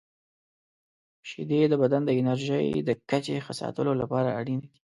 [1.29, 4.69] •شیدې د بدن د انرژۍ د کچې ښه ساتلو لپاره اړینې دي.